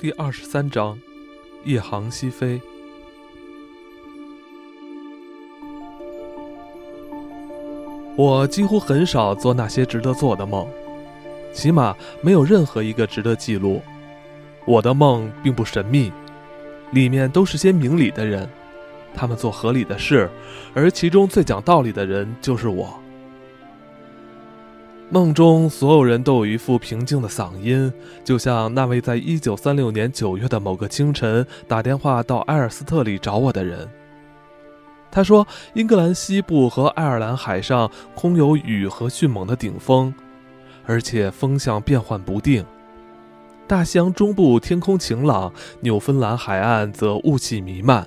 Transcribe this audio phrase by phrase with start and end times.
[0.00, 0.96] 第二十三章，
[1.64, 2.60] 一航西飞。
[8.14, 10.68] 我几乎很少做那些值得做的梦，
[11.52, 13.82] 起码没有任何一个值得记录。
[14.64, 16.12] 我的梦并不神秘，
[16.92, 18.48] 里面都是些明理的人，
[19.12, 20.30] 他们做合理的事，
[20.74, 23.02] 而其中最讲道理的人就是我。
[25.10, 27.90] 梦中所有人都有一副平静的嗓音，
[28.22, 33.88] 就像那位在一九三六年九月的某个清晨打电话到埃尔斯特里找我的人。
[35.10, 40.12] 他说，英格兰西部和爱尔兰海上空有雨和迅猛的顶风，
[40.84, 42.62] 而且风向变幻不定。
[43.66, 48.06] 大西洋中部天空晴朗，纽芬兰海岸则雾气弥漫。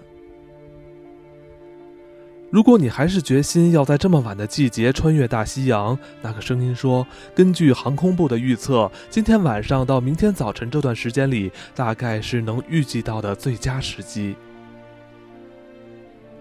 [2.51, 14.35] 如果你还是决心要在这么晚的季节穿越大西洋，那个声音说：“根据航空部的预测，今天晚上到明天早晨这段时间里，大概是能预计到的最佳时机。”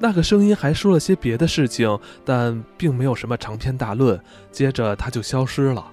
[0.01, 4.21] 那个声音还说了些别的事情，但并没有什么长篇大论。
[4.51, 5.93] 接着他就消失了。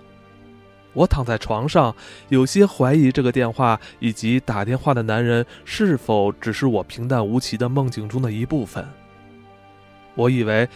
[0.94, 1.95] 我躺在床上，
[2.30, 8.84] 有些怀疑这个电话以及打电话的男人是否只是我平淡无奇的梦境中的一部分。
[10.17, 10.67] 我以为，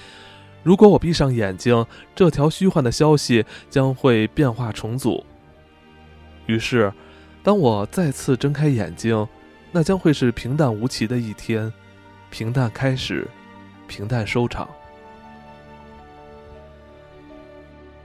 [0.63, 5.25] 如果我闭上眼睛，这条虚幻的消息将会变化重组。
[6.45, 6.93] 于是，
[7.43, 9.27] 当我再次睁开眼睛，
[9.71, 11.73] 那将会是平淡无奇的一天，
[12.29, 13.27] 平淡开始，
[13.87, 14.69] 平淡收场。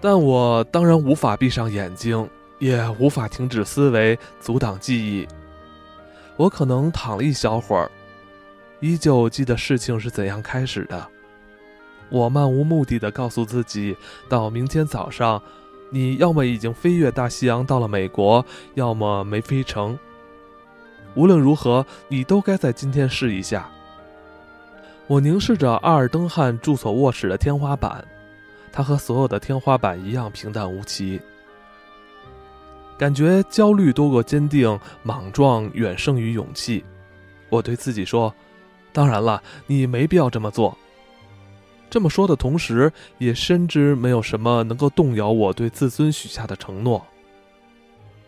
[0.01, 5.27] 但我当然无法闭上眼睛，也无法停止思维，阻挡记忆。
[6.37, 7.91] 我可能躺了一小会儿，
[8.81, 11.11] 依旧记得事情是怎样开始的。
[12.09, 13.97] 我漫无目的的告诉自己，
[14.29, 15.43] 到明天早上，
[15.91, 19.99] 你要么已经飞越大西洋到了美国，要么没飞成。
[21.15, 23.69] 无论如何，你都该在今天试一下。
[25.07, 28.05] 我凝视着阿尔登汉住所卧室的天花板，
[28.73, 31.21] 它和所有的天花板一样平淡无奇。
[32.99, 36.85] 感觉焦虑多过坚定，莽撞远胜于勇气。
[37.49, 38.35] 我对自己说
[38.93, 40.77] ：“当然了，你没必要这么做。”
[41.89, 47.07] 这么说的同时，也深知没有什么能够动摇我对自尊许下的承诺。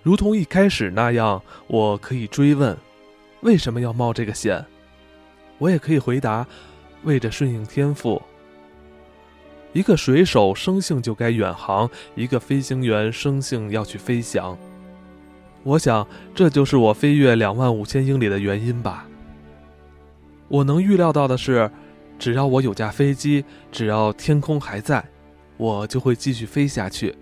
[0.02, 2.76] 如同一开始那样，我可以追问：
[3.40, 4.64] 为什么要冒这个险？
[5.58, 6.46] 我也可以回答：
[7.02, 8.22] 为着顺应天赋。
[9.72, 14.56] 一个水手生性就该远航，一个飞行员生性要去飞翔。
[15.64, 19.06] 我想，这就是我飞越两万五千英里的原因吧。
[20.46, 21.68] 我能预料到的是。
[22.18, 25.04] 只要我有架飞机，只要天空还在，
[25.56, 27.14] 我就会继续飞下去。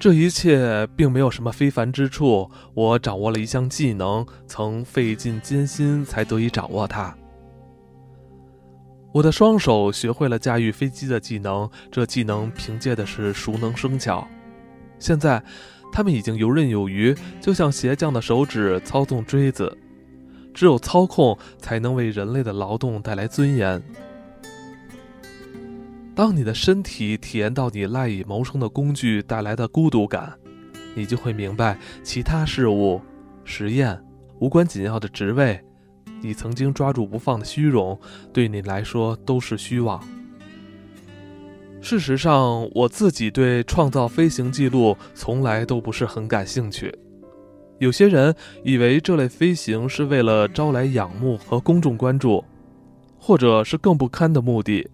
[0.00, 2.50] 这一切并没有什么非凡之处。
[2.74, 7.16] 我掌握了一项技能，曾费尽艰辛才得以掌握它。
[9.12, 14.26] 我的双手学会了驾驭飞机的技能，这技能凭借的是熟能生巧。
[14.98, 15.40] 现在，
[15.92, 19.78] 他们已经游刃有余，就像鞋匠的手指操纵锥子。
[20.52, 23.82] 只有操控才能为人类的劳动带来尊严。
[26.14, 30.32] 当你的身体体验到你赖以谋生的工具带来的孤独感，
[30.94, 33.00] 你就会明白，其他事物、
[33.44, 33.98] 实验、
[34.38, 35.58] 无关紧要的职位，
[36.20, 37.98] 你曾经抓住不放的虚荣，
[38.30, 40.06] 对你来说都是虚妄。
[41.80, 46.94] 事实上，我自己对创造飞行记录从来都不是很感兴趣。
[47.82, 48.32] 有些人
[48.62, 52.44] 以为这类飞行是为了招来仰慕和公众关注，
[53.18, 54.88] 或者是更不堪的目的。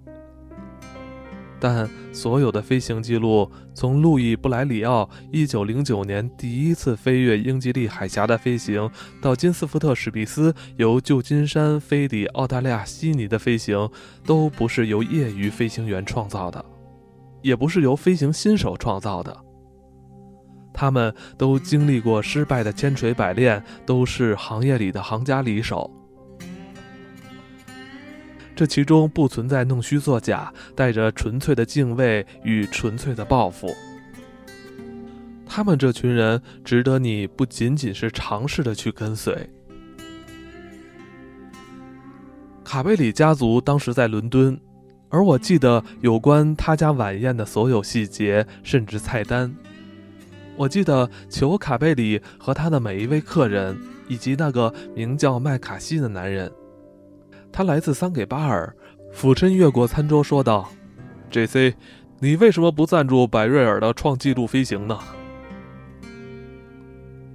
[1.60, 8.90] 但所有的飞行记录，从路易·布莱里奥1909年第一次飞越英吉利海峡的飞行，
[9.20, 13.90] 到金斯福特·史密斯由旧金山飞抵澳大利亚悉尼的飞行，
[14.24, 16.64] 都不是由业余飞行员创造的，
[17.42, 19.36] 也不是由飞行新手创造的。
[20.78, 25.90] 他们都经历过失败的千锤百炼，都是行业里的行家里手。
[28.54, 33.74] 这其中不存在弄虚作假，带着纯粹的敬畏与纯粹的抱负。
[35.44, 39.50] 他们这群人值得你不仅仅是尝试的去跟随。
[42.62, 44.56] 卡贝里家族当时在伦敦，
[45.08, 49.52] 而我记得有关他家晚宴的所有细节，甚至菜单。
[50.58, 56.50] 我记得裘卡贝里和他的每一位客人，以及那个名叫麦卡锡的男人。
[57.52, 58.74] 他来自桑给巴尔，
[59.12, 60.68] 俯身越过餐桌说道
[61.30, 61.76] ：“J.C.，
[62.18, 64.98] 你为什么不赞助百瑞尔的创纪录飞行呢？”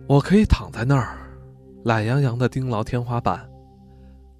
[0.06, 1.18] 我可以躺在那儿，
[1.86, 3.50] 懒洋洋地盯牢天花板，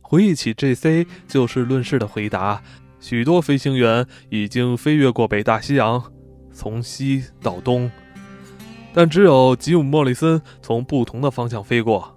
[0.02, 1.08] 回忆起 J.C.
[1.26, 2.62] 就事论事的回答。
[3.00, 6.04] 许多飞行员已经飞越过北大西洋，
[6.52, 7.90] 从西到东，
[8.94, 12.16] 但只有吉姆·莫里森从不同的方向飞过，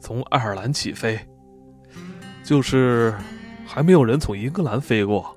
[0.00, 1.18] 从爱尔兰起飞，
[2.42, 3.14] 就是
[3.66, 5.36] 还没有人从英格兰飞过。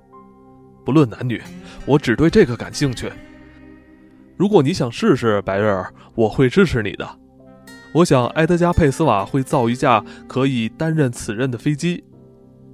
[0.84, 1.42] 不论男女，
[1.86, 3.12] 我只对这个感兴趣。
[4.36, 7.08] 如果你想试试，白瑞尔，我会支持你的。
[7.94, 12.04] 我想埃德加·佩斯瓦会造一架可以担任此任的飞机。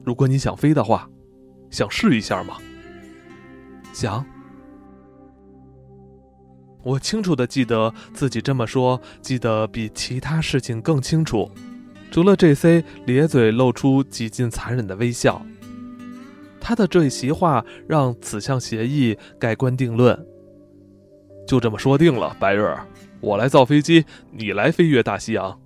[0.06, 1.10] 如果你想飞的话。
[1.70, 2.56] 想试一下吗？
[3.92, 4.26] 想。
[6.88, 11.52] 我清楚的记得自己这么说，记得比其他事情更清楚。
[12.10, 12.82] 除了 J.C.
[13.06, 15.46] 咧嘴露出几近残忍的微笑，
[16.62, 20.18] 他的这一席话让此项协议盖棺定论。
[21.46, 22.74] 就这么说定了，白日，
[23.20, 25.60] 我来造飞机，你来飞越大西洋。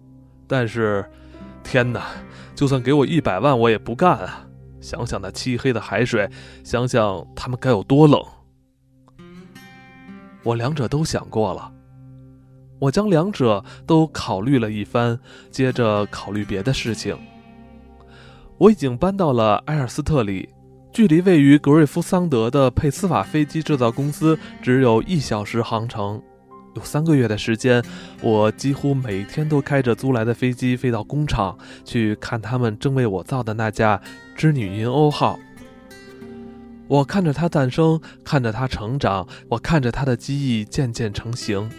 [0.47, 1.06] 但是，
[1.63, 2.07] 天哪，
[2.56, 4.47] 就算给我一百万，我也不干啊！
[4.79, 6.27] 想想那漆黑的海水，
[6.63, 8.19] 想想他们该有多冷。
[10.43, 11.71] 我两者都想过了，
[12.79, 15.19] 我将两者都考虑了一番，
[15.51, 17.17] 接着考虑别的事情。
[18.57, 20.49] 我已经搬到了埃尔斯特里，
[20.91, 26.21] 距离位于格瑞夫桑德的佩斯法飞机制造公司只有一小时航程。
[26.75, 27.83] 有三个月的时间，
[28.21, 34.01] 我几乎每天都开着租来的飞机飞到工厂去看他们正为我造的那架
[34.35, 35.38] 织女银鸥号。
[36.91, 41.69] 我看着它诞生，看着它成长，我看着它的机翼渐渐成型。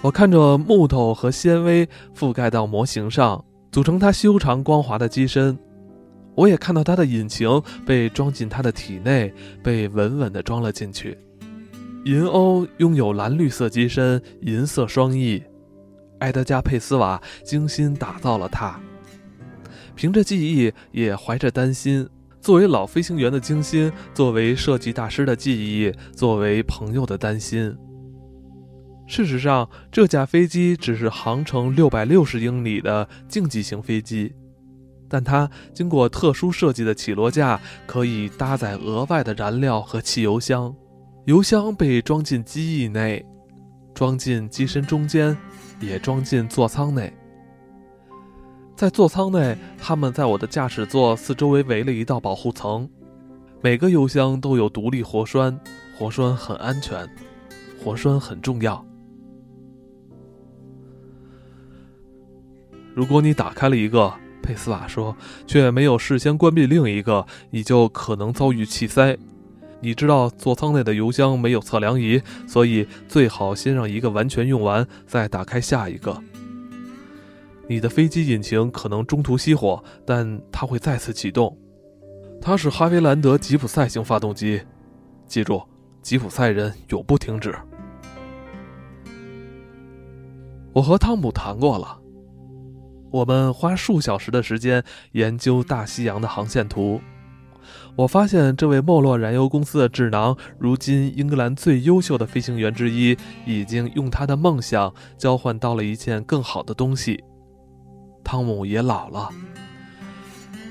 [0.00, 5.58] 我看着木头和纤维覆盖到模型上，组成它修长光滑的机身。
[6.36, 11.18] 我也看到它的引擎被装进它的体内，被稳稳地装了进去。
[12.04, 15.42] 银鸥拥有蓝绿色机身、银色双翼，
[16.20, 18.78] 埃德加·佩斯瓦精心打造了它。
[19.96, 22.08] 凭着记忆，也怀着担心。
[22.40, 27.76] 作为老飞行员的精心，作为设计大师的记忆，作为朋友的担心。
[29.06, 34.32] 事实上，这架飞机只是航程六百六十英里的竞技型飞机，
[35.08, 40.74] 但它经过特殊设计的起落架，可以搭载额外的燃料和汽油箱。
[41.26, 43.24] 油箱被装进机翼内，
[43.94, 45.36] 装进机身中间，
[45.80, 47.12] 也装进座舱内。
[48.80, 52.88] 在座舱内，他们在我的驾驶座四周围围了一道保护层。
[53.60, 55.60] 每个油箱都有独立活栓，
[55.98, 57.06] 活栓很安全，
[57.84, 58.82] 活栓很重要。
[62.94, 64.10] 如果你打开了一个，
[64.42, 65.14] 佩斯瓦说，
[65.46, 69.14] 却没有事先关闭另一个，你就可能遭遇气塞。
[69.80, 76.18] 你知道座舱内的油箱没有测量仪，所以最好先让一个完全用完，再打开下一个。
[77.70, 81.56] 你的飞机引擎可能中途熄火，但它会再次启动。
[82.42, 84.60] 它是哈维兰德吉普赛型发动机，
[85.28, 85.62] 记住，
[86.02, 87.54] 吉普赛人永不停止。
[90.72, 91.96] 我和汤姆谈过了，
[93.12, 94.82] 我们花数小时的时间
[95.12, 97.00] 研究大西洋的航线图。
[97.94, 103.16] 我发现这位没落燃油公司的智囊，如今英格兰最优秀的飞行员之一，
[103.46, 107.22] 已经用他的梦想交换到了一件更好的东西。
[108.30, 109.28] 汤姆也老了，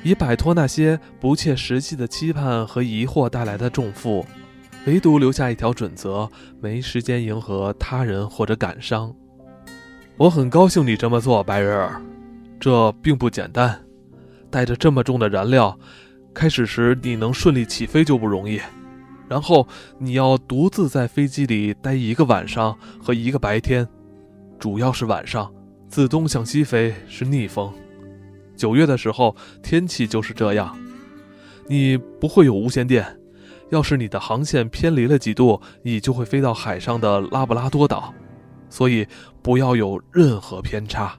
[0.02, 4.26] 以摆脱那些不切实际的期盼和疑惑带来的重负，
[4.86, 6.30] 唯独留下一条准则：
[6.62, 9.14] 没时间迎合他人或者感伤。
[10.16, 12.02] 我很高兴你这么做，白人儿，
[12.62, 13.78] 这并不简单，
[14.50, 15.78] 带着这么重的燃料。
[16.34, 18.62] 开始时你能顺利起飞就不容易，
[19.28, 22.74] 然后你要独自在飞机里待一个晚上
[23.04, 23.86] 和一个白天，
[24.58, 25.52] 主要是晚上，
[25.90, 27.74] 自东向西飞是逆风。
[28.56, 30.78] 九月的时候天气就是这样，
[31.68, 33.20] 你不会有无线电，
[33.72, 38.14] 要是你的航线偏离了几度，你就会飞到海上的拉布拉多岛，
[38.70, 39.06] 所以
[39.42, 41.18] 不要有任何偏差。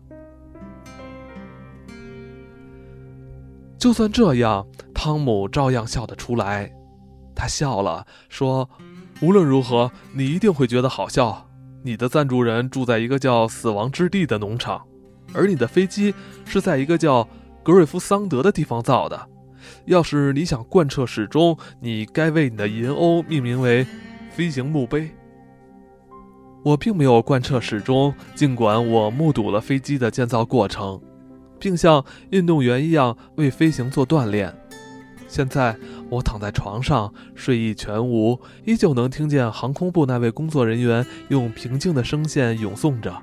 [3.78, 4.66] 就算这样。
[4.92, 6.70] 汤姆照样笑得出来，
[7.34, 8.68] 他笑了，说
[9.22, 11.49] ：“无论如何，你一定会觉得好笑。
[11.82, 14.82] 你的赞助人住在一个叫‘死亡之地’的农场，
[15.32, 17.26] 而你的飞机是在一个叫
[17.62, 19.28] 格瑞夫桑德的地方造的。
[19.86, 23.86] 要是你想贯彻始终，你该为你的银鸥命名为
[24.30, 25.10] ‘飞行墓碑’。
[26.62, 31.00] 我并没有贯彻始终，尽管我目睹了飞机的建造过程，
[31.58, 34.54] 并像运动员一样为飞行做锻炼。”
[35.30, 35.76] 现在
[36.10, 43.16] 我躺在床上，睡意全无，依旧能听见航空部那位工作人员用平静的声线咏诵着：“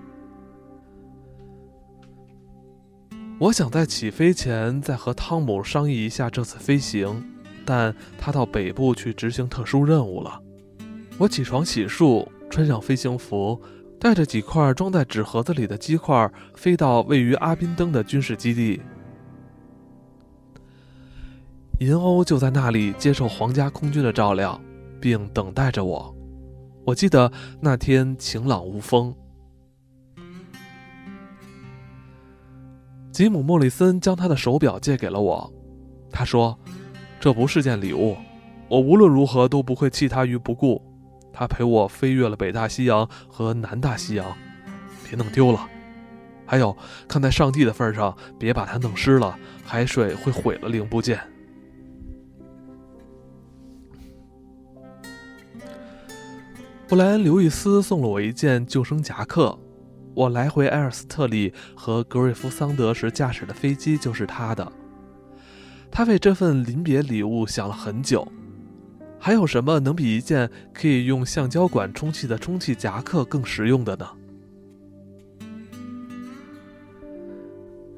[3.38, 7.22] 我想在起飞前再和汤姆商议一下这次飞行，
[7.66, 10.42] 但他到北部去执行特殊任务了。
[11.18, 13.62] 我起床洗漱，穿上飞行服，
[14.00, 18.80] 带着几块装在纸盒子里的鸡块，飞到位于阿宾登的军事基地。
[21.79, 24.60] 银鸥就在那里接受皇家空军的照料，
[25.00, 26.15] 并等待着我。
[26.84, 27.31] 我记得
[27.62, 29.13] 那天晴朗无风。
[33.12, 35.53] 吉姆·莫里森将他的手表借给了我，
[36.12, 36.57] 他说
[37.19, 38.17] ：“这不是件礼物，
[38.69, 40.81] 我无论如何都不会弃他于不顾。
[41.31, 44.36] 他陪我飞越了北大西洋和南大西洋，
[45.07, 45.67] 别弄丢了。
[46.43, 46.75] 还有，
[47.07, 51.19] 看在上帝的份上，别把它弄湿了，海水会毁了零部件。”
[56.88, 59.60] 布莱恩·刘易斯送了我一件救生夹克。
[60.13, 64.72] 我来回埃尔斯特里和格瑞夫桑德时驾驶的飞机就是他的。
[65.91, 68.25] 他为这份临别礼物想了很久。
[69.20, 74.08] 还有什么能比一件可以用橡胶管充气的充气夹克更实用的呢？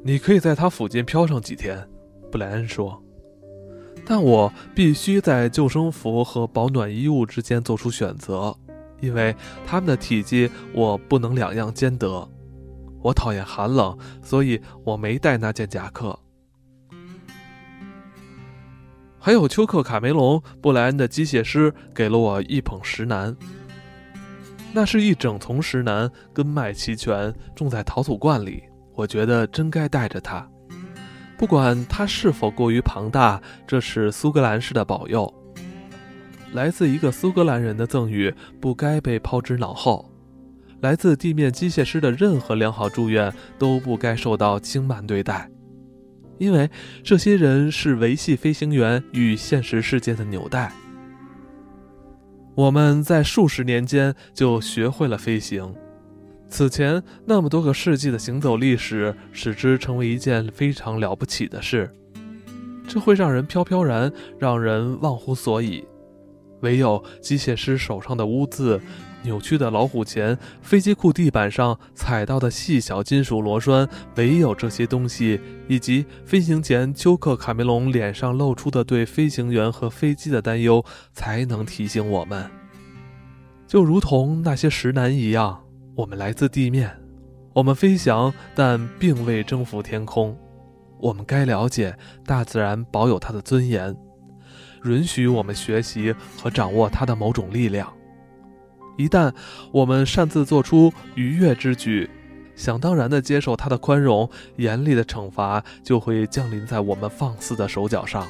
[0.01, 1.87] 你可以在它附近飘上几天，
[2.31, 2.99] 布莱恩说。
[4.03, 8.57] 但我必须在救生服和保暖衣物之间做出选择。
[9.01, 12.27] 因为他们的体积，我不能两样兼得。
[13.01, 16.19] 我讨厌寒冷，所以我没带那件夹克。
[19.17, 23.35] 还有丘克·卡梅隆·布莱恩的机械师给了我一捧石楠，
[24.73, 28.63] 那是一整丛石楠，根脉齐全，种在陶土罐里。
[28.95, 30.45] 我觉得真该带着它，
[31.37, 35.33] 不管它是否过于庞大，这是苏格兰式的保佑。
[36.53, 40.11] 来自一个苏格兰人的赠予不该被抛之脑后，
[40.81, 45.49] 来自地面机械师的任何良好祝愿都不该受到轻慢对待，
[46.37, 46.69] 因为
[47.03, 50.71] 这些人是维系飞行员与现实世界的纽带。
[52.55, 55.75] 我们在数十年间就学会了飞行，
[56.49, 61.89] 此前那么多个世纪的行走历史使之成为一件非常了不起的事，
[62.87, 65.85] 这会让人飘飘然，让人忘乎所以。
[66.61, 68.79] 唯有机械师手上的污渍、
[69.23, 82.49] 扭曲的老虎钳、飞机库地板上踩到的细小金属螺栓，唯有这些东西，以及飞行前丘克·卡梅隆脸上露出的对飞行员和飞机的担忧，才能提醒我们。
[83.67, 85.63] 就如同那些石楠一样，
[85.95, 86.89] 我们来自地面，
[87.53, 90.35] 我们飞翔，但并未征服天空。
[90.99, 93.95] 我们该了解大自然保有它的尊严。
[94.85, 97.91] 允许我们学习和掌握它的某种力量。
[98.97, 99.33] 一旦
[99.71, 102.09] 我们擅自做出逾越之举，
[102.55, 108.27] 想当然地接受它的宽容，严厉的惩罚就会降临在我们放肆的手脚上。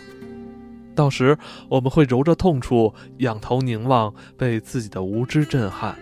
[0.96, 1.38] 到时，
[1.70, 5.98] 我们会揉着痛处，仰头凝望，被自己的无知震撼。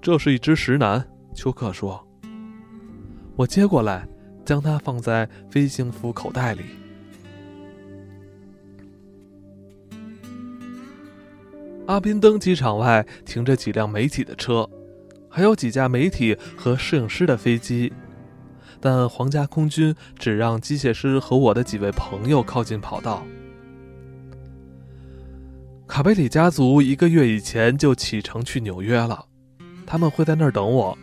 [0.00, 2.04] 这是一只石楠，丘克说。
[3.36, 4.08] 我接过来，
[4.44, 6.62] 将它放在飞行服口袋里。
[11.88, 14.68] 阿宾登机场外停着几辆媒体的车，
[15.26, 17.90] 还有几架媒体和摄影师的飞机，
[18.78, 23.26] 但皇家空军只让机械师和我的几位朋友靠近跑道。
[25.86, 29.24] 卡贝里家族一个月以前就启程去纽约了，
[29.86, 30.96] 他们会在那儿等我。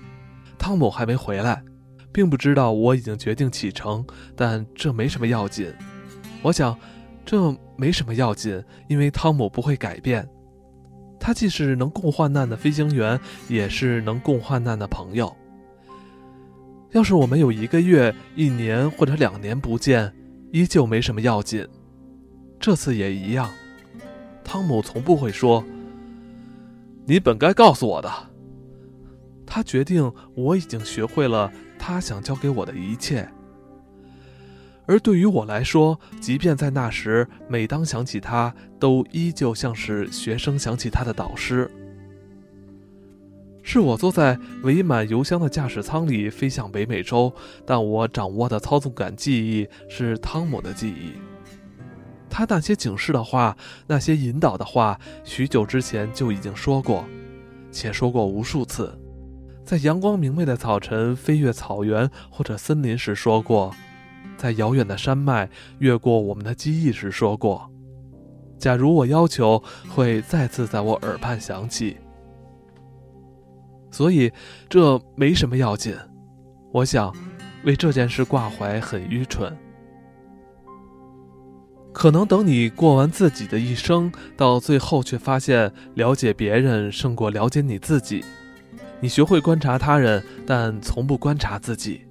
[0.60, 1.64] 汤姆还没回来，
[2.12, 5.74] 并不知道我已经决定启程，但这没什么要紧。
[6.44, 6.78] 我想，
[7.26, 10.30] 这没什么要紧，因为汤姆不会改变。
[11.26, 15.36] 他既是能共患难的飞行员，也是能共患难的朋友。
[16.92, 20.14] 要是我们有一个月、一年或者两年不见，
[20.52, 21.68] 依旧没什么要紧。
[22.60, 23.50] 这次也一样。
[24.44, 25.66] 汤姆从不会说
[27.08, 28.08] ：“你本该告诉我的。”
[29.48, 33.28] 他决定我已经学会了他想教给我的一切。
[34.88, 41.70] 而对于我来说，即便在那时，每当想起他，都依旧像是学生想起他的导师。
[43.64, 47.34] 是我坐在围满油箱的驾驶舱里飞向北美洲，
[47.66, 51.14] 但我掌握的操纵感记忆是汤姆的记忆。
[52.30, 57.06] 他那些警示的话，那些引导的话，许久之前就已经说过，
[57.72, 58.96] 且说过无数次，
[59.64, 63.74] 在阳光明媚的早晨飞越草原或者森林时说过。
[64.38, 65.50] 在遥远的山脉
[65.80, 67.70] 越过我们的记忆时说过
[68.58, 71.98] ：“假如我要求，会再次在我耳畔响起。”
[73.92, 74.32] 所以
[74.68, 75.96] 这没什么要紧。
[76.72, 77.16] 我想，
[77.64, 79.56] 为这件事挂怀很愚蠢。
[81.94, 88.26] 可能等你过完自己的一生，到最后却发现了解别人胜过了解你自己。
[89.00, 92.02] 你学会观察他人，但从不观察自己，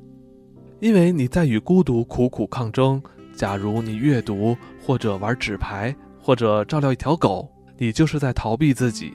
[0.84, 3.02] 因为你在与孤独苦苦抗争。
[3.34, 9.14] 假如你阅读，或者玩纸牌，或者照料一条狗，你就是在逃避自己。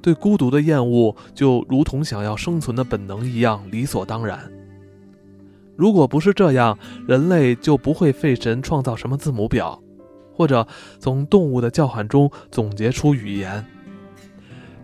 [0.00, 4.50] 对孤独的厌恶，就如同想要生存的本能一样理所当然。
[5.76, 9.78] 如果不是这样，人类就不会费神创造什么字母表，
[10.32, 10.66] 或者
[10.98, 13.62] 从动物的叫喊中总结出语言，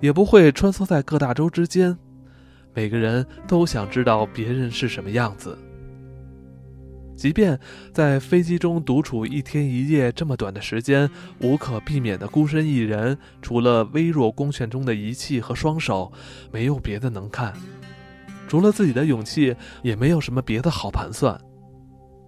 [0.01, 1.97] 也不会穿梭在各大洲之间。
[2.75, 5.57] 每个人都想知道别人是什么样子，
[7.17, 7.59] 即便
[7.93, 11.09] 在飞机中独处一天一夜这么短的时间，
[11.41, 16.13] 无可避免的孤身一人，除了微弱光线中的仪器和双手，
[16.53, 17.53] 没有别的能看。
[18.49, 21.41] 除了自己的勇气，也没有什么别的好盘算。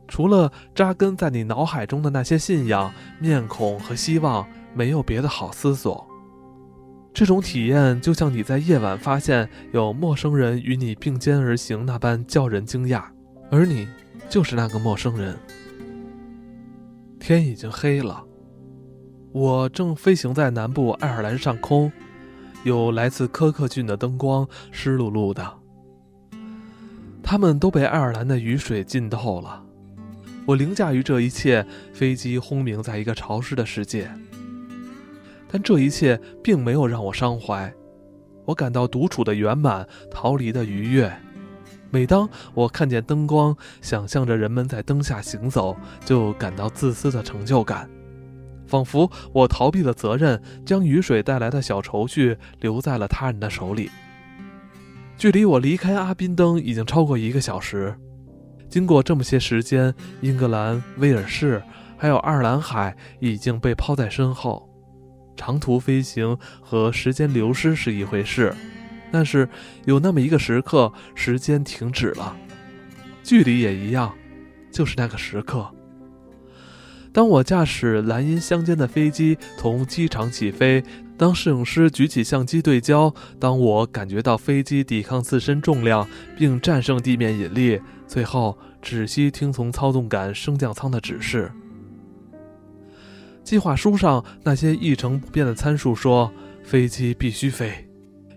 [0.08, 6.06] 除了扎根在你脑海中的那些信仰、面孔和希望，没有别的好思索。
[7.12, 13.02] 这种体验就像你在夜晚发现有陌生人与你并肩而行那般叫人惊讶，
[13.50, 13.88] 而你
[14.28, 15.36] 就是那个陌生人。
[17.18, 18.24] 天已经黑了，
[19.32, 21.90] 我正飞行在南部爱尔兰上空，
[22.64, 25.54] 有来自科克郡的灯光，湿漉漉的。
[27.22, 29.64] 他们都被爱尔兰的雨水浸透了。
[30.46, 34.08] 我凌驾于这一切，飞机轰鸣在一个潮湿的世界。
[35.48, 37.74] 但这一切并没有让我伤怀，
[38.44, 41.12] 我感到独处的圆满，逃离的愉悦。
[41.96, 45.74] 每当我看见灯光，想象着人们在灯下行走，
[46.04, 47.88] 就感到自私的成就感，
[48.66, 53.90] 仿佛我逃避了责任，将雨水带来的小愁绪留在了他人的手里。
[55.16, 57.96] 距离我离开阿宾登已经超过一个小时。
[58.68, 61.62] 经过这么些时间，英格兰、威尔士
[61.96, 64.68] 还有爱尔兰海已经被抛在身后。
[65.34, 68.54] 长途飞行和时间流失是一回事，
[69.16, 69.48] 但是
[69.86, 72.36] 有那么一个时刻，时间停止了，
[73.22, 74.12] 距离也一样，
[74.70, 75.66] 就是那个时刻。
[77.14, 80.84] 当我驾驶蓝阴相间的飞机从机场起飞。
[81.16, 91.50] 当摄影师举起相机对焦，当我感觉到飞机抵抗自身重量并战胜地面引力，最后只需听从操纵杆升降舱的指示。
[93.42, 96.30] 计划书上那些一成不变的参数说，
[96.62, 97.88] 飞机必须飞，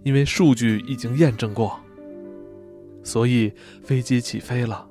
[0.03, 1.79] 因为数据已经验证过。
[3.03, 4.87] 所以飞机起飞了。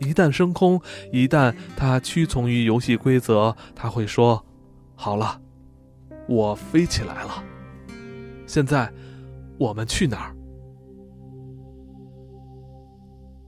[0.00, 0.80] 一旦升空，
[1.12, 4.44] 一旦它屈从于游戏规则，它会说
[4.94, 5.40] ：“好了。”
[6.28, 7.42] 我飞起来了。
[8.46, 8.92] 现在，
[9.58, 10.36] 我们去哪儿？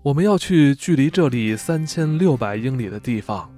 [0.02, 3.52] 我们要去距离这里三千六百英里的地方，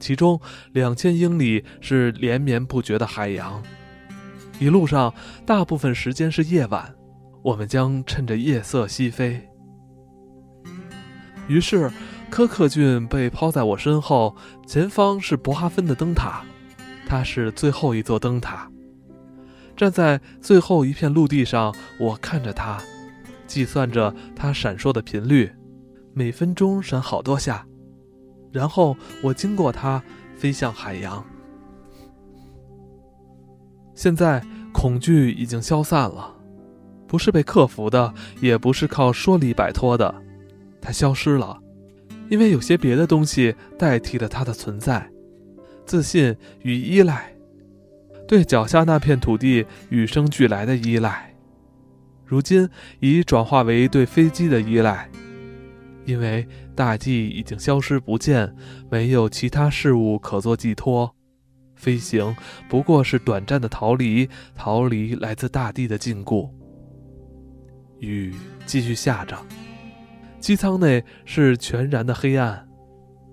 [0.00, 0.40] 其中
[0.72, 3.62] 两千英里是连绵不绝的海洋。
[4.58, 5.12] 一路上，
[5.44, 6.94] 大部分时间是夜晚，
[7.42, 9.40] 我们将趁着夜色西飞。
[11.46, 11.90] 于是，
[12.30, 14.34] 科克郡被抛在我身后，
[14.66, 16.42] 前方是博哈芬的灯塔。
[17.08, 18.68] 它是最后一座灯塔，
[19.76, 22.82] 站在最后一片陆地上，我看着它，
[23.46, 25.52] 计算着它闪烁的频率，
[26.12, 27.64] 每分钟闪好多下，
[28.50, 30.02] 然后我经过它，
[30.36, 31.24] 飞向海洋。
[33.96, 34.40] 现在
[34.72, 36.36] 恐惧已经消散了，
[37.08, 40.14] 不是被克服的，也不是靠说理摆脱的，
[40.80, 41.58] 它消失了，
[42.28, 45.10] 因为有些别的东西代替了它的存在。
[45.86, 47.32] 自信与依赖，
[48.28, 51.34] 对脚下那片土地与生俱来的依赖，
[52.24, 52.68] 如今
[53.00, 55.08] 已转化为对飞机的依赖，
[56.04, 58.54] 因为大地已经消失不见，
[58.90, 61.14] 没有其他事物可做寄托，
[61.76, 62.34] 飞行
[62.68, 66.48] 不过是短暂的逃离，逃离来自大地的禁锢。
[68.00, 68.34] 雨
[68.66, 69.36] 继续下着，
[70.40, 72.66] 机舱内是全然的黑暗。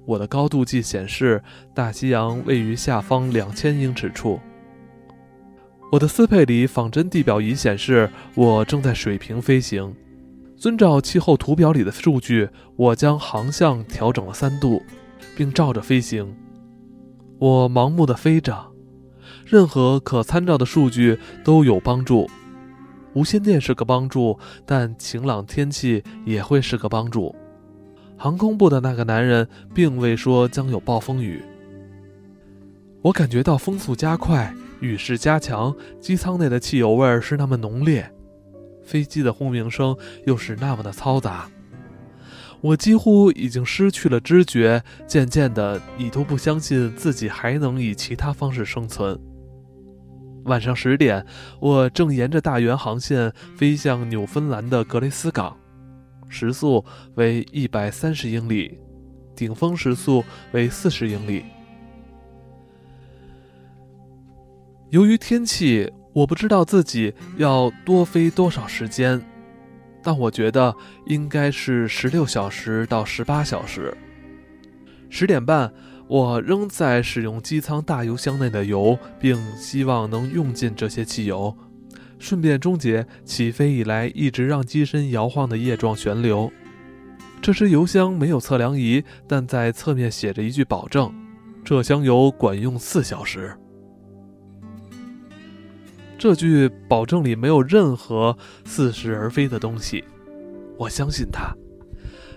[0.05, 1.41] 我的高度计显示，
[1.73, 4.39] 大西洋位于下方两千英尺处。
[5.91, 9.95] 我的斯佩里仿真地表仪显示，我正在水平飞行。
[10.57, 14.81] 遵照气候图表里的数据，我将航向调整了三度，
[15.35, 16.35] 并照着飞行。
[17.43, 18.71] 我盲目的飞着，
[19.45, 22.25] 任何可参照的数据都有帮助。
[23.15, 27.35] 无线电是个帮助，但晴朗天气也会是个帮助。
[28.17, 31.43] 航空部的那个男人并未说将有暴风雨。
[33.01, 38.09] 我感觉到风速加快，雨势加强，机舱内的汽油味是那么浓烈，
[38.81, 39.93] 飞机的轰鸣声
[40.25, 41.49] 又是那么的嘈杂。
[42.63, 49.19] 我几乎已经失去了知觉，渐渐的，你都不相信自己还能以其他方式生存。
[50.45, 51.25] 晚上十点，
[51.59, 55.57] 我正沿着大圆航线飞向纽芬兰的格雷斯港，
[56.29, 58.79] 时速为一百三十英里，
[59.35, 60.23] 顶峰时速
[60.53, 61.43] 为四十英里。
[64.89, 69.21] 由于天气，我不知道自己要多飞多少时间。
[70.03, 73.95] 但我觉得应该是十六小时到十八小时。
[75.09, 75.71] 十点半，
[76.07, 81.55] 我仍在使用机舱大油箱内的油，并希望能用尽这些汽油，
[82.19, 86.51] 顺便终结起飞以来一直让机身摇晃的液状旋流。
[87.41, 91.13] 这只油箱没有测量仪，但在侧面写着一句保证：
[91.63, 93.55] 这箱油管用四小时。
[96.23, 100.01] 这句保证里没有任何似是而非的东西，
[100.77, 101.53] 我相信他。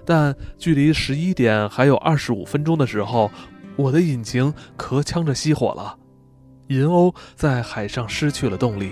[0.05, 3.31] 但距离十一点还有二十五分钟的时候，
[3.77, 5.97] 我的引擎咳呛着熄火了，
[6.67, 8.91] 银鸥在海上失去了动力。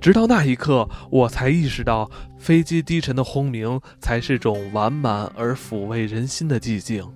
[0.00, 2.10] 直到那一刻，我才意识到
[2.40, 7.08] 飞机低沉的轰鸣才是种完满而抚慰人心的寂静。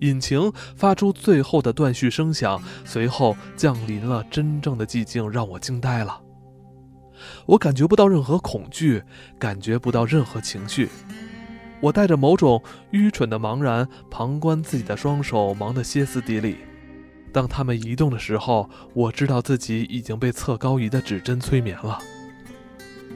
[0.00, 6.20] 引擎发出最后的断续声响，随后降临了真正的寂静，让我惊呆了。
[7.46, 9.02] 我感觉不到任何恐惧，
[9.38, 10.88] 感觉不到任何情绪。
[11.80, 16.58] 我带着某种愚蠢的茫然，旁观自己的双手忙得歇斯底里。
[17.32, 21.98] 当他们移动的时候，我知道自己已经被测高仪的指针催眠了。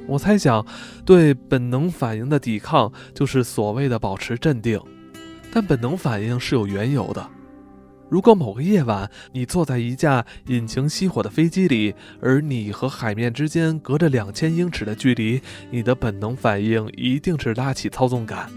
[0.07, 0.67] 我猜想，
[1.05, 4.81] 对本能反应的抵抗就是所谓的保持镇定。
[5.53, 7.29] 但本能反应是有缘由的。
[8.09, 18.51] 如果某个夜晚你坐在一架引擎熄火的飞机里，而你和海面之间隔着两千英尺的距离，你的本能反应一定是拉起操纵杆，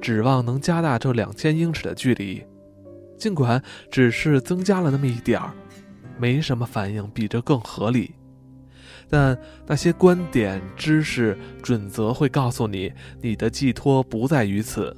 [0.00, 2.42] 指望能加大这两千英尺的距离。
[3.18, 5.52] 尽管只是增加了那么一点儿，
[6.18, 8.12] 没什么反应比这更合理。
[9.10, 14.96] 但那些观点、知识、准则会告诉你，你的寄托不在于此。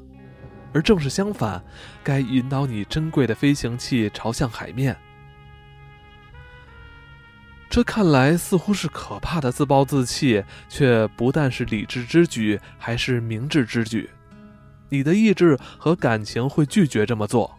[0.72, 1.62] 而正是相反，
[2.02, 4.96] 该引导你珍贵的飞行器朝向海面。
[7.68, 14.10] 这看来似乎是可怕的自暴自弃，却不但是理智之举，还是明智之举。
[14.90, 17.58] 你的意志和感情会拒绝这么做，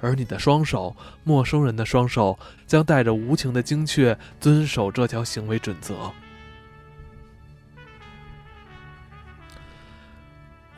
[0.00, 2.38] 而你的双手，陌生人的双手，
[2.68, 6.12] 将带着无情的精确遵守这条行为准则。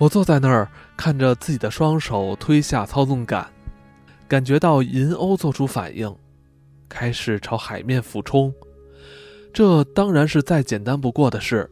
[0.01, 3.47] 我坐在那儿，看着自己的双手推下操纵杆，
[4.27, 6.17] 感觉到银鸥做出反应，
[6.89, 8.51] 开始朝海面俯冲。
[9.53, 11.71] 这当然是再简单不过的事。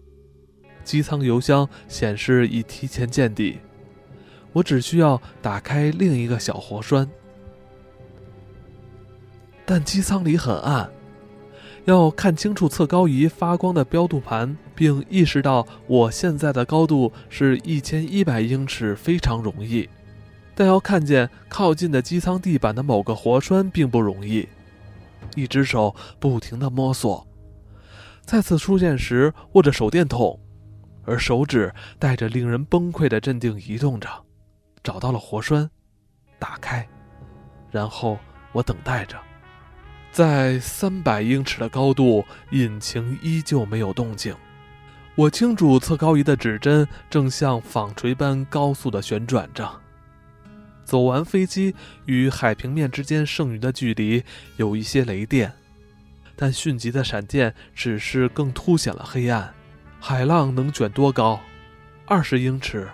[0.85, 3.59] 机舱油箱显示已提前见底，
[4.53, 7.09] 我只需要打开另一个小活栓。
[9.65, 10.87] 但机舱里很暗。
[11.87, 19.89] 要看清楚测高仪发光的标度盘，并意识到我现在的高度是一千一百英尺非常容易，
[20.55, 24.49] 但要看见靠近的机舱地板的某个活栓并不容易。
[25.35, 27.27] 一只手不停地摸索，
[28.23, 30.39] 再次出现时握着手电筒，
[31.05, 34.09] 而手指带着令人崩溃的镇定移动着，
[34.85, 35.69] 找到了活栓，
[36.39, 36.87] 打开，
[37.73, 38.17] 然后
[38.53, 39.19] 我等待着。
[40.13, 44.33] 在三百英尺的高度，引擎依旧没有动静。
[45.19, 49.69] 我清楚测高仪的指针正像纺锤般高速地旋转着。
[50.85, 51.75] 走完飞机
[52.07, 54.23] 与海平面之间剩余的距离，
[54.59, 55.53] 有一些雷电，
[56.37, 59.53] 但迅疾的闪电只是更凸显了黑暗。
[59.99, 61.41] 海浪能卷多高？
[62.07, 62.89] 二十英尺，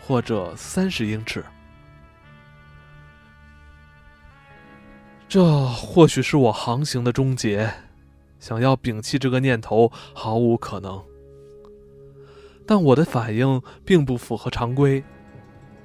[0.00, 1.44] 或者三十英尺？
[5.28, 7.72] 这或许是我航行的终结，
[8.40, 11.00] 想要摒弃这个念头毫无可能。
[12.66, 15.02] 但我的反应并不符合常规。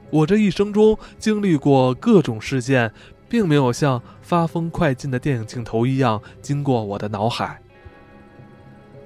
[0.09, 2.91] 我这一生中经历过各种事件，
[3.27, 7.61] 并没有像发疯快进的电影镜头一样经过我的脑海。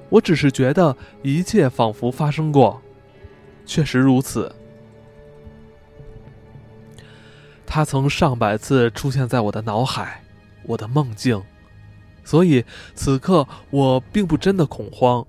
[0.10, 2.81] 我只是觉得一切仿佛发生过，
[3.65, 4.53] 确实如此。
[7.65, 10.23] 它曾上百次出现在我的脑海。
[10.63, 11.41] 我的梦境，
[12.23, 15.25] 所以此刻我并不真的恐慌，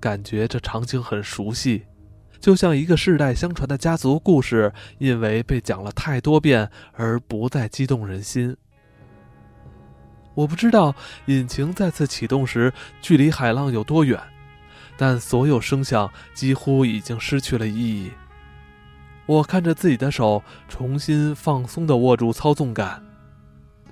[0.00, 1.84] 感觉这场景很熟悉，
[2.40, 8.56] 就像一个世代相传的家族故事，因为被讲了太多遍而不再激动人心。
[10.34, 10.94] 我不知道
[11.26, 14.20] 引擎再次启动时距离海浪有多远，
[14.96, 18.12] 但所有声响几乎已经失去了意义。
[19.26, 23.04] 我看着自己的手重新放松地握住操纵杆，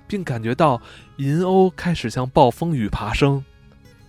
[0.07, 0.81] 并感觉到
[1.17, 3.45] 银鸥开始向暴风雨爬升。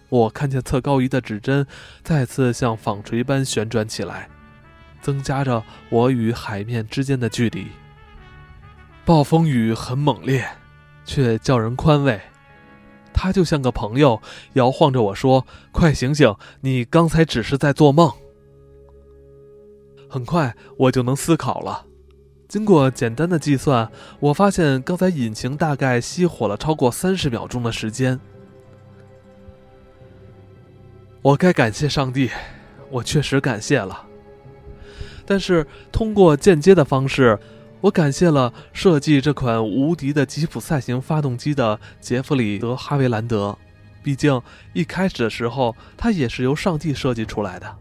[0.09, 1.65] 我看见测高仪的指针
[2.03, 4.29] 再次像纺锤般旋转起来，
[5.01, 7.67] 增加着我与海面之间的距离。
[9.05, 10.45] 暴风雨很猛烈，
[11.05, 12.19] 却叫人宽慰。
[13.13, 14.21] 它就像个朋友，
[14.53, 18.11] 摇晃着我说：“快醒醒，你刚才只是在做梦。”
[20.09, 21.85] 很快我就能思考了。
[22.47, 28.19] 经过简单的计算，我发现刚才引擎大概熄火了超过三十秒钟的时间。
[31.27, 32.31] 我该感谢上帝，
[32.89, 34.07] 我确实感谢了。
[35.25, 37.37] 但是通过间接的方式，
[37.81, 43.57] 我感谢了设计这款无敌的吉普赛型发动机的杰弗里·德哈维兰德。
[44.01, 47.75] 毕竟一开始的时候，它也是由上帝设计出来的。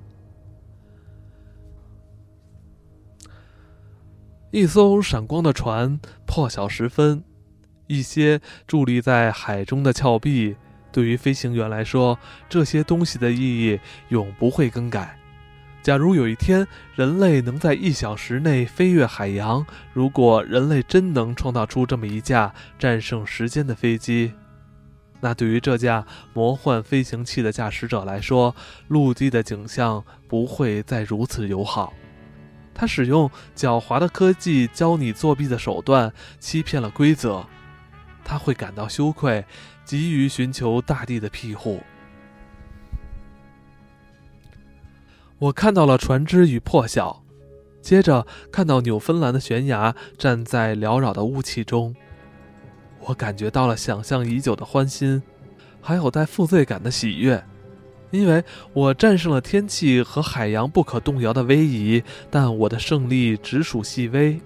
[4.51, 7.23] 一艘闪光的船，破晓时分，
[7.87, 10.57] 一些伫立在海中的峭壁。
[10.97, 13.79] 对于飞行员来说，这些东西的意义
[14.09, 15.19] 永不会更改。
[15.83, 24.33] 假如有一天人类能在一小时内飞越海洋，如果人类真能创造出这么一架战胜时间的飞机，
[25.21, 28.57] 那对于这架魔幻飞行器的驾驶者来说，
[28.89, 31.93] 陆地的景象不会再如此友好。
[32.73, 37.45] 他使用狡猾的科技教你作弊的手段，欺骗了规则，
[38.25, 39.45] 他会感到羞愧。
[39.87, 41.81] 急于寻求大地的庇护。
[45.39, 47.23] 我看到了船只与破晓，
[47.81, 51.95] 接着看到纽芬兰的悬崖站在缭绕的雾气中。
[53.01, 55.23] 我感觉到了想象已久的欢欣，
[55.81, 57.45] 还有带负罪感的喜悦，
[58.11, 62.03] 因为我战胜了天气和海洋不可动摇的威仪。
[62.29, 64.41] 但我的胜利只属细微，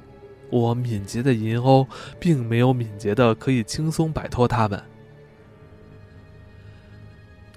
[0.50, 1.86] 我敏捷的银鸥
[2.18, 4.89] 并没有敏捷的可以轻松摆脱它们。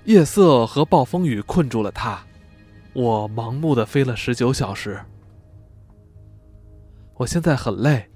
[0.06, 2.22] 夜色和暴风雨困住了他，
[2.92, 5.00] 我盲目的飞了十九小时。
[7.16, 8.12] 我现在很累，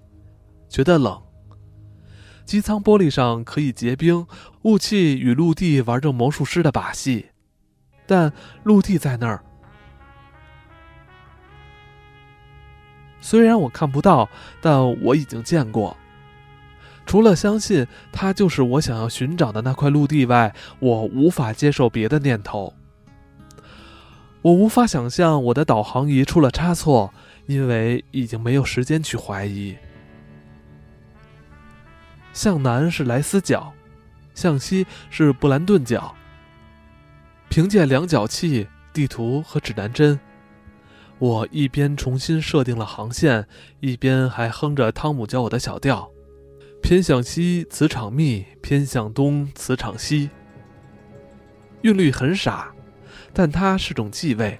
[0.67, 1.21] 觉得冷。
[2.43, 4.27] 机舱玻璃上可以结冰，
[4.63, 7.27] 雾气与陆地玩着魔术师的把戏，
[8.05, 9.43] 但陆地在那儿。
[13.21, 14.29] 虽然我看不到，
[14.61, 15.95] 但我已经见过。
[17.07, 22.73] 除了相信它就是我想要寻找的那块陆地外，我无法接受别的念头。
[24.41, 27.11] 我无法想象我的导航仪出了差错，
[27.47, 29.75] 因为已经没有时间去怀疑。
[32.33, 33.73] 向南是莱斯角，
[34.35, 36.13] 向西是布兰顿角。
[37.49, 40.19] 凭借量角器、地图和指南针，
[41.19, 43.47] 我一边重新设定了航线，
[43.79, 46.11] 一边还哼着汤姆教我的小调。
[46.81, 50.29] 偏向西，磁场密；偏向东，磁场稀。
[51.81, 52.73] 韵律很傻，
[53.33, 54.59] 但它是种继位，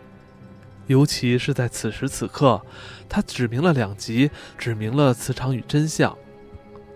[0.88, 2.62] 尤其是在此时此刻，
[3.08, 6.17] 它指明了两极，指明了磁场与真相。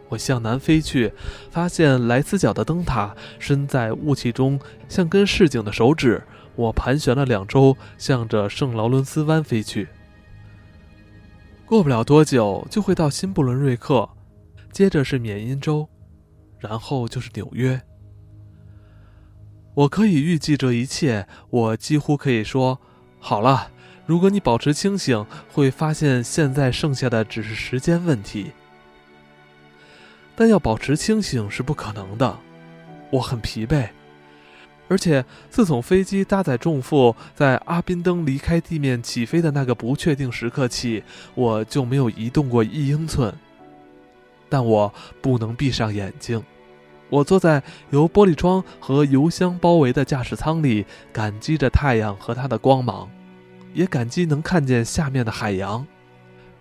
[0.09, 1.13] 我向南飞去，
[1.49, 6.21] 发现莱斯角的灯塔身在雾气中，像根示警的手指。
[6.57, 9.87] 我盘旋了两周，向着圣劳伦斯湾飞去。
[11.65, 14.09] 过不了多久，就会到新布伦瑞克。
[14.71, 15.87] 接着是缅因州，
[16.59, 17.81] 然后就是纽约。
[19.73, 22.79] 我可以预计这一切，我几乎可以说：
[23.19, 23.71] 好了，
[24.05, 28.51] 如果你保持清醒，会发现现在剩下的只是时间问题。
[30.35, 32.37] 但要保持清醒是不可能的，
[33.11, 33.89] 我很疲惫，
[34.87, 41.03] 而且自从飞机搭载重负在阿宾登离开地面起飞的那个不确定时刻起，
[41.35, 43.33] 我就没有移动过一英寸。
[44.51, 46.43] 但我不能闭上眼睛。
[47.09, 53.09] 我坐在由玻璃窗和油箱包围的驾驶舱里，感激着太阳和它的光芒，
[53.73, 55.87] 也感激能看见下面的海洋。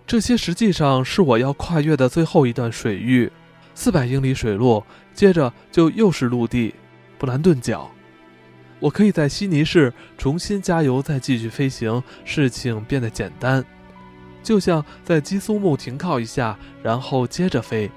[0.07, 3.31] 这些实际上是我要跨越的最后一段水域，
[3.75, 6.73] 四百英里水路，接着就又是陆地，
[7.17, 7.91] 布兰顿角。
[8.79, 13.63] 我可以在悉尼市重新加油，再继续飞行，事情变得简单。
[14.43, 17.89] 就像在基苏木停靠一下，然后接着飞。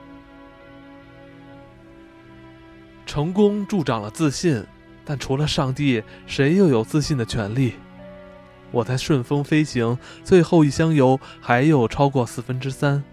[3.07, 4.65] 成功助长了自信，
[5.05, 7.75] 但除了上帝，谁又有自信的权利？
[8.71, 13.05] 我在顺风飞行，最后一箱油还有超过四分之三。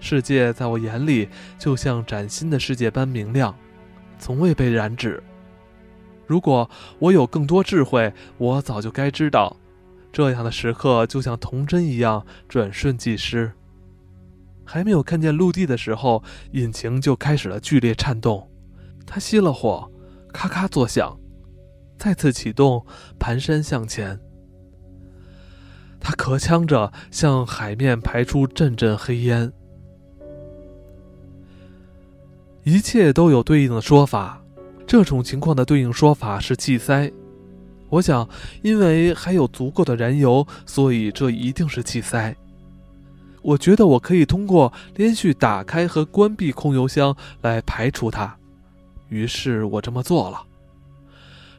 [0.00, 3.54] 世界在我眼里就像崭新的世界般明亮，
[4.18, 5.22] 从未被染指。
[6.26, 9.56] 如果我有更多智慧，我早就该知道，
[10.16, 13.52] 这样的时刻就像童真一样转瞬即逝。
[14.64, 18.50] 还没有看见陆地的时候，引擎就开始了剧烈颤动，
[19.04, 19.92] 它熄了火，
[20.32, 21.20] 咔咔作响，
[21.98, 22.86] 再次启动，
[23.18, 24.18] 蹒跚向前。
[26.00, 29.52] 它咳呛着向海面排出阵阵黑烟。
[32.62, 34.42] 一切都有对应的说法。
[34.86, 37.12] 这种情况的对应说法是气塞。
[37.88, 38.28] 我想，
[38.62, 42.34] 因为还有足够的燃油，所以这一定是气塞。
[43.42, 48.36] 我觉得我可以通过连续打开和关闭空油箱来排除它，
[49.08, 50.42] 于是我这么做了。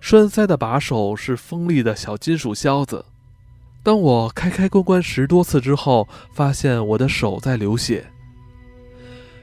[0.02, 3.04] 栓塞的把手是锋利的小金属销子。
[3.84, 8.06] 当我开开关关十多次之后，发现我的手在流血，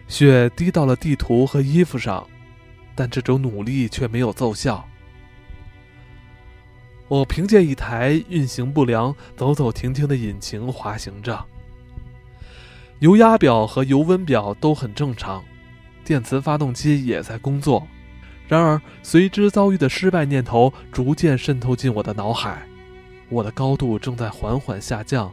[0.06, 2.26] 血滴到了地图和衣服上。
[2.94, 4.86] 但这种努力却没有奏效。
[7.08, 11.44] 我凭借一台运行不良、走走停停的引擎滑行着，
[13.00, 15.44] 油压表和油温表都很正常，
[16.04, 17.86] 电磁发动机也在工作。
[18.48, 22.66] 然而，随之遭遇的失败念头逐渐渗透进我的脑海，
[23.28, 25.32] 我的高度正在缓缓下降。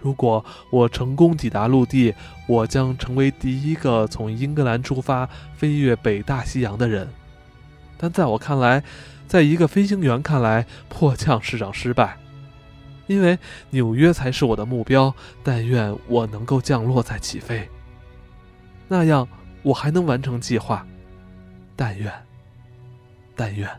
[0.00, 2.14] 如果我成功抵达陆地，
[2.48, 7.08] 我将成为第一个从英格兰出发飞越北大西洋的人。
[7.98, 8.82] 但在我看来，
[9.30, 12.18] 在一个飞行员看来，迫降是场失败，
[13.06, 13.38] 因为
[13.70, 15.14] 纽约才是我的目标。
[15.44, 17.70] 但愿我能够降落再起飞，
[18.88, 19.28] 那样
[19.62, 20.84] 我还能完成计划。
[21.76, 22.12] 但愿，
[23.36, 23.70] 但愿。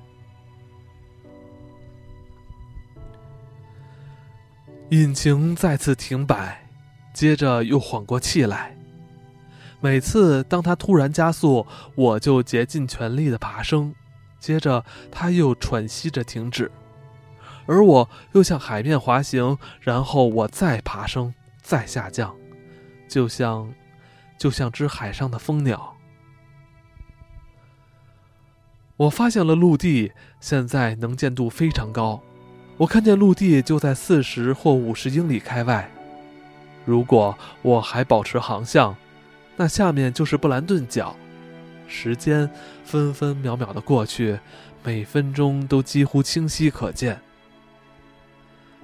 [4.91, 6.65] 引擎再次停摆，
[7.13, 8.73] 接着又缓过气来。
[9.81, 13.93] 每次当它突然加速，我就竭尽全力的爬升，
[14.41, 16.69] 接着它又喘息着停止，
[17.67, 22.35] 而我又向海面滑行，然后我再爬升，再下降，
[23.07, 23.71] 就像，
[24.37, 25.95] 就像只海上的蜂鸟。
[28.97, 32.21] 我发现了陆地，现在能见度非常高。
[32.77, 35.89] 我看见陆地就在四十或五十英里开外。
[36.83, 38.95] 如果我还保持航向，
[39.55, 41.15] 那下面就是布兰顿角。
[41.91, 42.49] 时间
[42.85, 44.39] 分分秒秒的过去，
[44.81, 47.19] 每分钟都几乎清晰可见。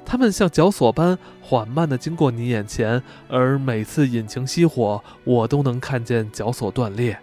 [0.05, 7.17] 它们像绞索般缓慢地经过你眼前，而每次引擎熄火，我都能看见绞索断裂。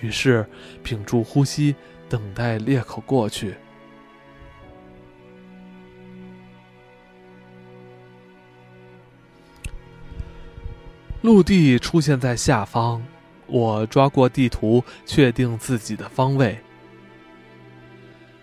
[0.00, 0.46] 于是
[0.82, 1.74] 屏住呼吸，
[2.08, 3.56] 等待裂口过去。
[11.22, 13.02] 陆地出现在下方，
[13.46, 16.58] 我抓过地图，确定自己的方位。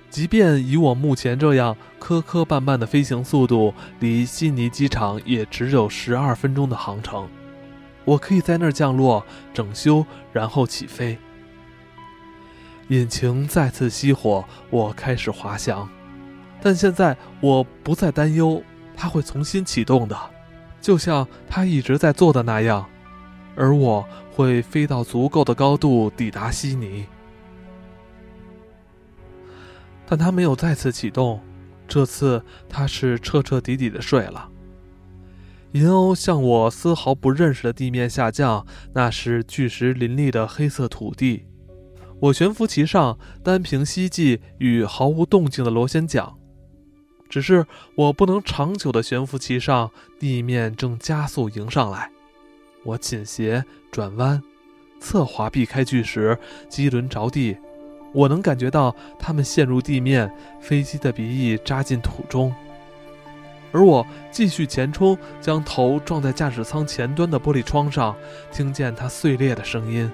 [0.10, 7.28] 即便以我目前这样磕磕绊绊的飞行速度，离悉尼机场也只有十二分钟的航程。
[8.06, 11.18] 我可以在那儿降落、整修，然后起飞。
[12.90, 15.90] 引擎再次熄火，我开始滑翔，
[16.62, 18.62] 但现在我不再担忧
[18.96, 20.16] 它会重新启动的。
[20.80, 22.88] 就像它一直在做的那样，
[23.56, 27.06] 而我会飞到足够的高度抵达悉尼。
[30.06, 31.40] 但他没有再次启动，
[31.88, 34.50] 这次他是彻彻底底的睡了。
[35.72, 41.46] 银鸥向我丝毫不认识的地面下降，那是巨石林立的黑色土地。
[42.20, 46.32] 我悬浮其上，单凭希冀与毫无动静的螺旋桨。
[47.28, 49.90] 只是我不能长久的悬浮其上，
[50.20, 52.13] 地面正加速迎上来。
[52.84, 54.42] 我倾斜、转弯、
[55.00, 56.38] 侧滑避开巨石，
[56.70, 57.58] 机轮着地，
[58.14, 62.54] 我能感觉到它们陷入地面，飞机的鼻翼扎进土中。
[63.72, 68.16] 而我继续前冲，将头撞在驾驶舱前端的玻璃窗上，
[68.52, 70.12] 听见它碎裂的声音，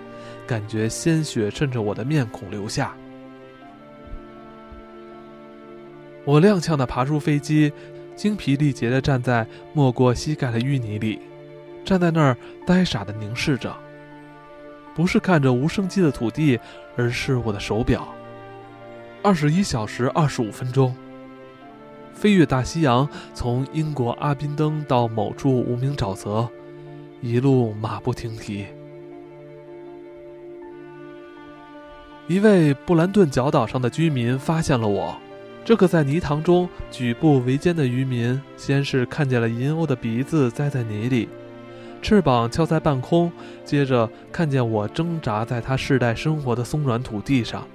[0.48, 2.96] 感觉鲜血顺着我的面孔流下。
[6.24, 7.74] 我踉跄地爬出飞机，
[8.16, 11.20] 精疲力竭地站在没过膝盖的淤泥里，
[11.90, 12.38] 站在那儿
[12.68, 13.76] 呆傻地凝视着，
[14.94, 16.60] 不是看着无生机的土地，
[16.96, 18.08] 而是我的手表。
[19.24, 20.96] 二十一小时二十五分钟，
[22.14, 26.48] 飞越大西洋，从英国阿宾登到某处无名沼泽，
[27.22, 28.68] 一路马不停蹄。
[32.28, 35.18] 一位布兰顿角岛上的居民发现了我。
[35.66, 41.28] 这个在泥塘中举步维艰的渔民，先是看见了银鸥的鼻子栽在泥里，
[42.02, 43.32] 翅膀翘在半空，
[43.64, 47.68] 接着看见我挣扎在他世代生活的松软土地上。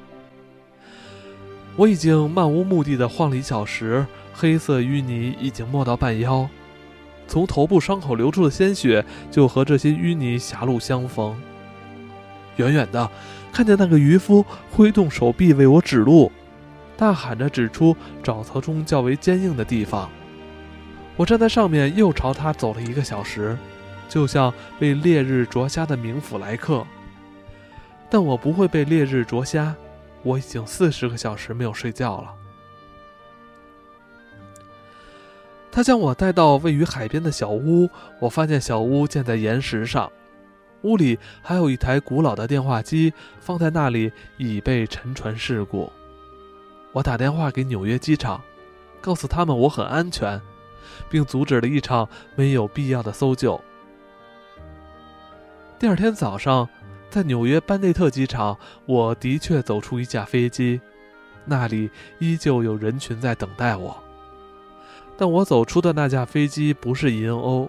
[1.77, 6.49] 我已经漫无目的的晃了一小时，黑色淤泥已经没到半腰，
[7.27, 11.37] 从头部伤口流出的鲜血就和这些淤泥狭路相逢。
[12.57, 13.11] 远远的，
[13.53, 16.31] 看见那个渔夫挥动手臂为我指路，
[16.97, 20.09] 大喊着指出沼泽中较为坚硬的地方。
[21.16, 23.57] 我站在上面，又朝他走了一个小时，
[24.15, 26.87] 就像被烈日灼瞎的冥府来客。
[28.09, 29.75] 但我不会被烈日灼瞎，
[30.23, 32.33] 我已经四十个小时没有睡觉了。
[35.73, 37.91] 他将我带到位于海边的小屋，
[38.21, 40.09] 我发现小屋建在岩石上。
[40.83, 45.91] 屋里还有一台古老的电话机，放在那里已被沉船事故。
[46.93, 48.41] 我打电话给纽约机场，
[49.01, 50.41] 告诉他们我很安全，
[51.11, 53.61] 并阻止了一场没有必要的搜救。
[55.85, 56.66] 第二天早上，
[57.11, 58.57] 在纽约班内特机场，
[58.87, 60.80] 我的确走出一架飞机，
[61.45, 63.95] 那里依旧有人群在等待我。
[65.18, 67.68] 但我走出的那架飞机不是银鸥。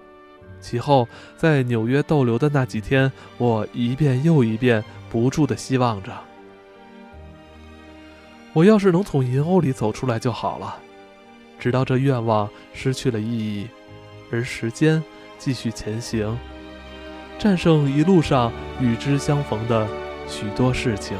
[0.61, 1.05] 其后，
[1.35, 6.17] 在纽约逗留的那几天，我一遍又一遍不住地希望着：
[8.53, 10.77] 我要是能从银鸥里走出来就好了。
[11.59, 13.67] 直到这愿望失去了意义，
[14.31, 15.03] 而时间
[15.37, 16.39] 继续前行，
[17.37, 19.87] 战胜一路上与之相逢的
[20.27, 21.17] 许多事情。